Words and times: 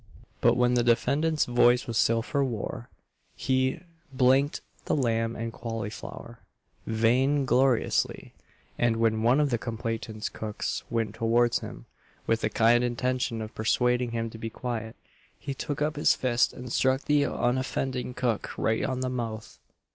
But 0.41 0.55
the 0.73 0.81
defendant's 0.83 1.45
voice 1.45 1.85
was 1.85 1.95
still 1.95 2.23
for 2.23 2.43
war; 2.43 2.89
he 3.35 3.73
d 3.73 3.83
d 4.15 4.49
the 4.85 4.95
lamb 4.95 5.35
and 5.35 5.53
cauliflower, 5.53 6.39
"vain 6.87 7.45
gloriously;" 7.45 8.33
and 8.79 8.95
when 8.95 9.21
one 9.21 9.39
of 9.39 9.51
complainant's 9.59 10.27
cooks 10.27 10.81
went 10.89 11.13
towards 11.13 11.59
him, 11.59 11.85
with 12.25 12.41
the 12.41 12.49
kind 12.49 12.83
intention 12.83 13.43
of 13.43 13.53
pursuading 13.53 14.09
him 14.09 14.31
to 14.31 14.39
be 14.39 14.49
quiet, 14.49 14.95
he 15.37 15.53
took 15.53 15.83
up 15.83 15.97
his 15.97 16.15
fist 16.15 16.51
and 16.51 16.73
struck 16.73 17.01
the 17.03 17.23
unoffending 17.25 18.15
cook 18.15 18.57
right 18.57 18.83
on 18.83 19.01
the 19.01 19.09
mouth. 19.11 19.59